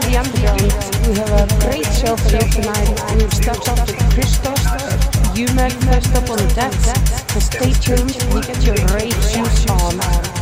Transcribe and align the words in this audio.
to 0.00 0.08
the 0.08 0.16
Underground. 0.16 0.60
We 1.06 1.14
have 1.18 1.32
a 1.32 1.46
great 1.64 1.86
show 1.86 2.16
for 2.16 2.32
you 2.32 2.50
tonight. 2.50 2.88
We 3.14 3.22
will 3.22 3.30
start 3.30 3.68
off 3.68 3.86
with 3.86 3.98
Christophe 4.14 4.58
Jumel 5.34 5.70
first 5.86 6.14
up 6.14 6.30
on 6.30 6.38
the 6.38 6.52
decks. 6.54 7.32
So 7.32 7.40
stay 7.40 7.72
tuned 7.72 8.16
and 8.22 8.46
get 8.46 8.62
your 8.64 8.76
shoes 9.22 9.66
on. 9.70 10.37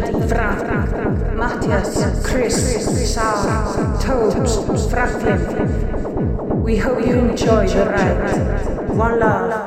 Frank, 0.00 1.36
Matthias, 1.36 2.26
Chris, 2.26 3.14
Sarah, 3.14 3.98
Toads, 4.00 4.90
Franklin. 4.90 6.62
We 6.62 6.76
hope 6.78 7.06
you 7.06 7.18
enjoy 7.18 7.68
the 7.68 7.86
ride. 7.86 8.88
One 8.96 9.20
love. 9.20 9.59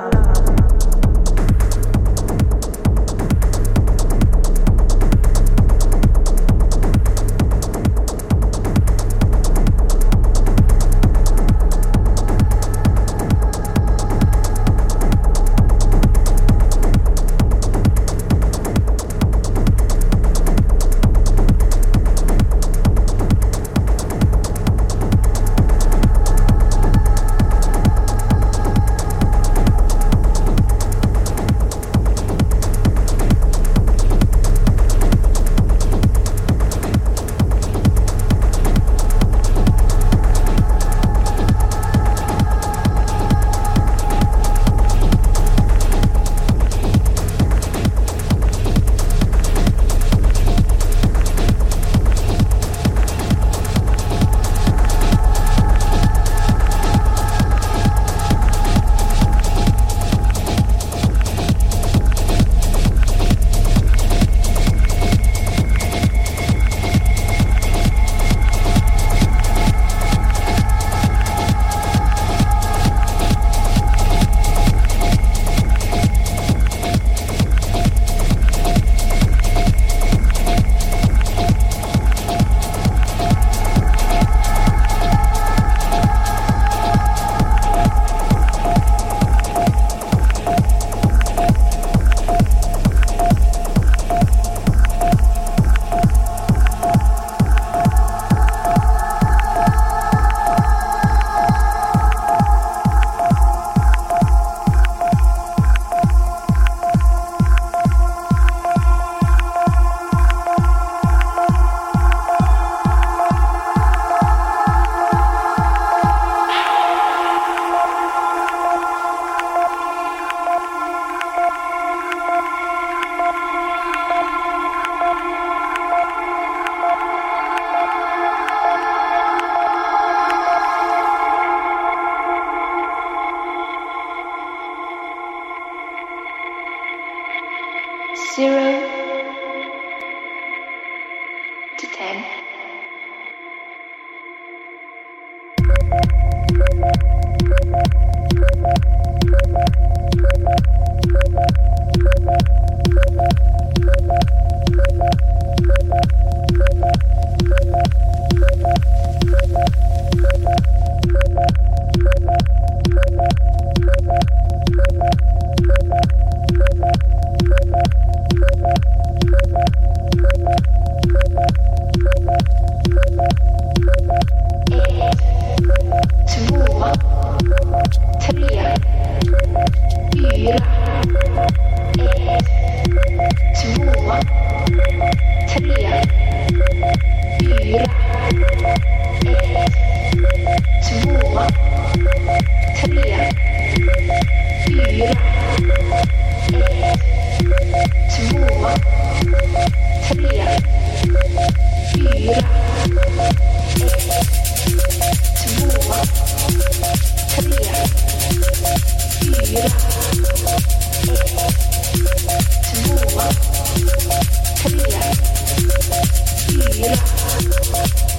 Tequila. 216.84 218.12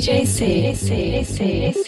DJC. 0.00 1.80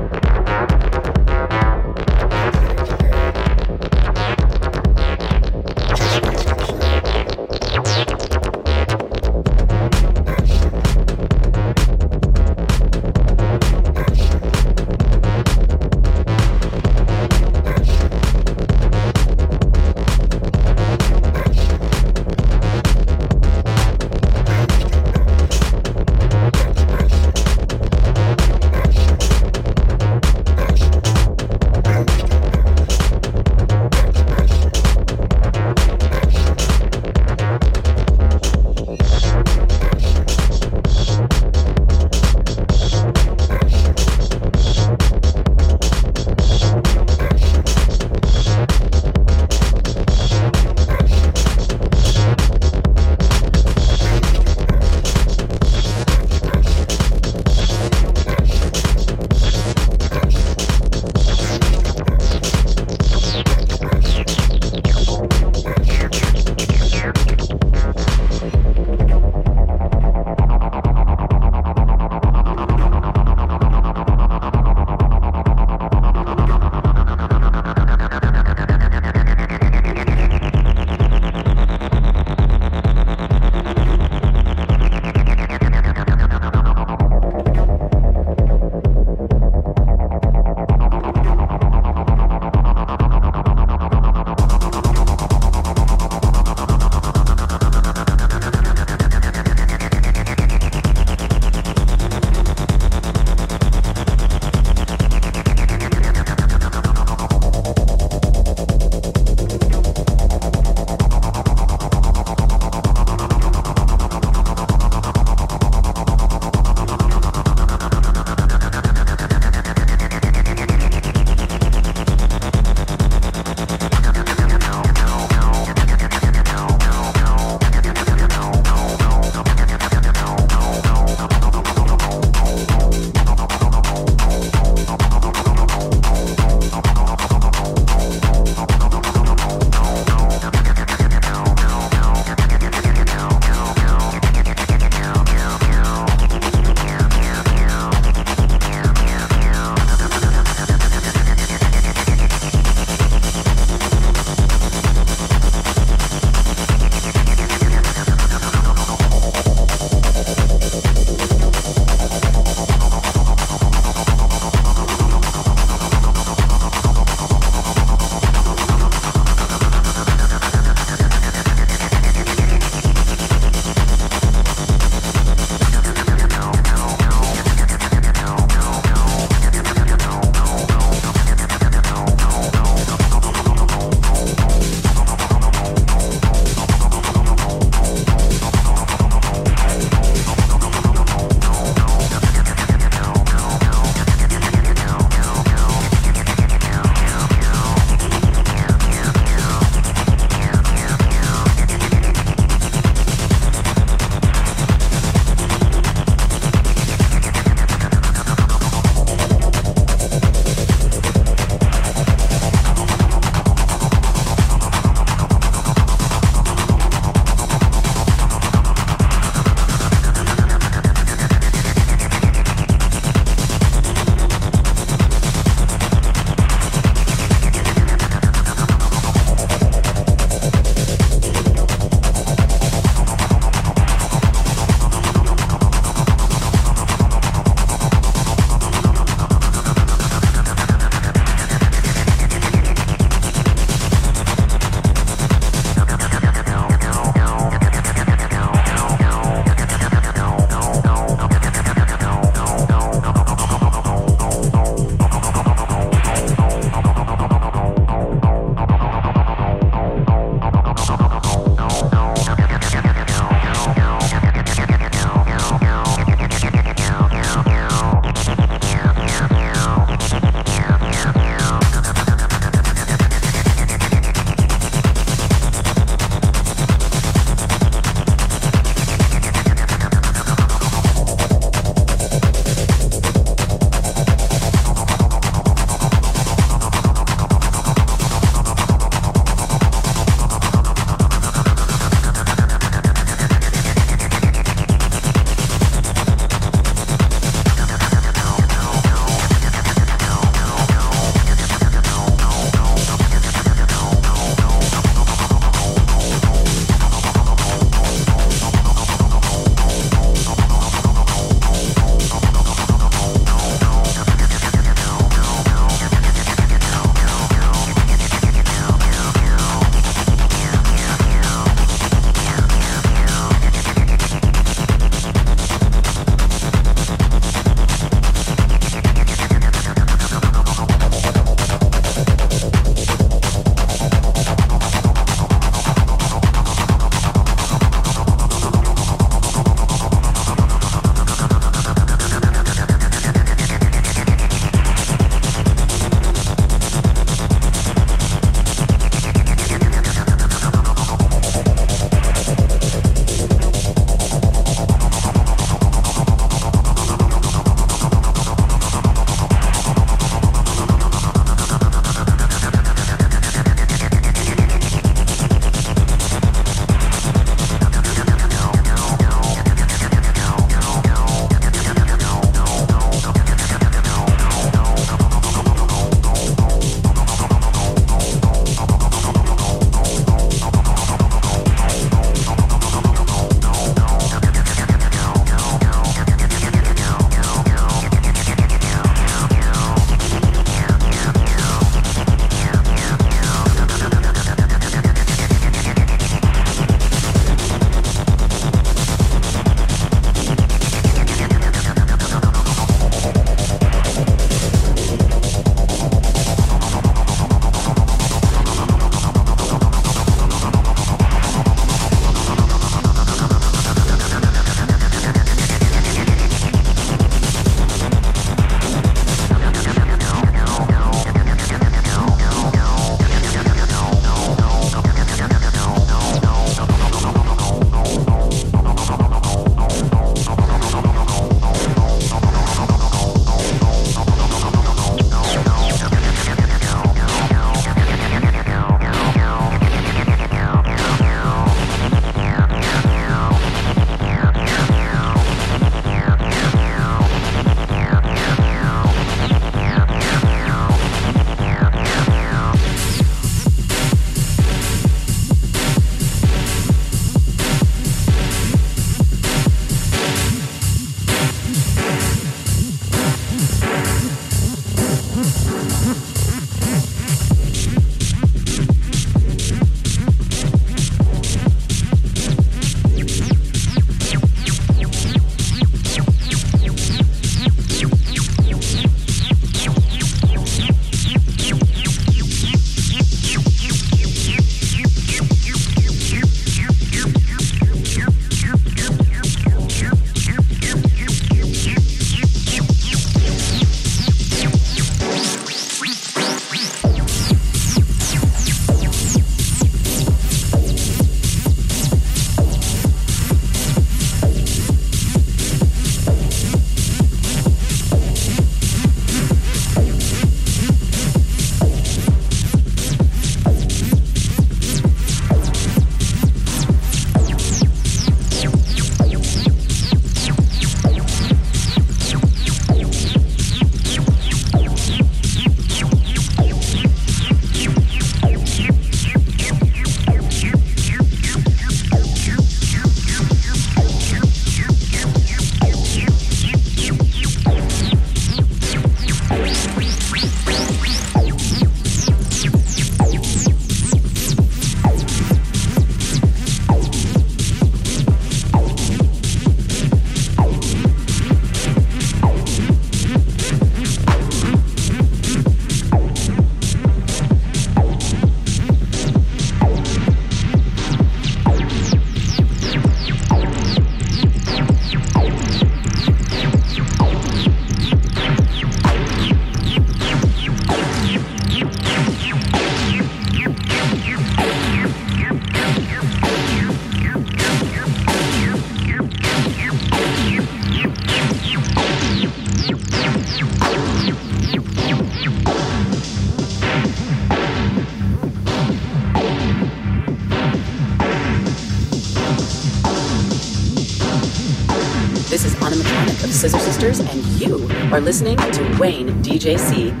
Listening 598.03 598.37
to 598.37 598.77
Wayne 598.79 599.09
DJC. 599.23 600.00